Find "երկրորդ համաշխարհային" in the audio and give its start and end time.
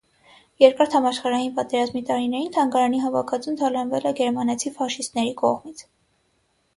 0.61-1.51